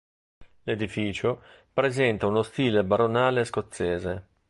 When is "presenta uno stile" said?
1.71-2.83